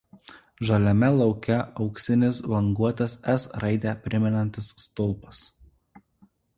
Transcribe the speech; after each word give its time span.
Žaliame 0.69 1.09
lauke 1.17 1.57
auksinis 1.83 2.41
banguotas 2.55 3.19
S 3.37 3.47
raidę 3.67 3.97
primenantis 4.09 4.75
stulpas. 4.89 5.49